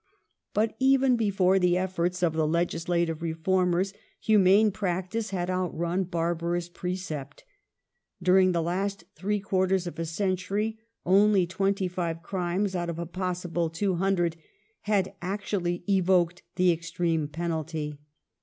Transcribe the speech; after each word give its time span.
But 0.55 0.75
even 0.79 1.15
before 1.15 1.59
the 1.59 1.77
efforts 1.77 2.23
of 2.23 2.35
legislative 2.35 3.21
reformers, 3.21 3.93
humane 4.19 4.71
practice 4.71 5.29
had 5.29 5.47
outrun 5.47 6.05
barbarous 6.05 6.69
pre 6.69 6.95
cept. 6.95 7.43
During 8.19 8.51
the 8.51 8.63
last 8.63 9.03
three 9.13 9.39
quarters 9.39 9.85
of 9.85 9.99
a 9.99 10.05
century 10.05 10.79
only 11.05 11.45
25 11.45 12.23
crimes 12.23 12.75
out 12.75 12.89
of 12.89 12.97
a 12.97 13.05
possible 13.05 13.69
200 13.69 14.37
had 14.89 15.13
actually 15.21 15.83
evoked 15.87 16.41
the 16.55 16.71
extreme 16.71 17.27
penalty. 17.27 17.99